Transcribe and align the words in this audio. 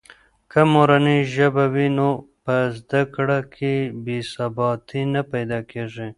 که 0.51 0.59
مورنۍ 0.73 1.19
ژبه 1.35 1.65
وي 1.73 1.87
نو 1.97 2.09
په 2.43 2.55
زده 2.77 3.01
کړه 3.13 3.39
کې 3.55 3.73
بې 4.03 4.17
ثباتي 4.33 5.01
نه 5.13 5.21
پیدا 5.31 5.59
کېږي. 5.71 6.07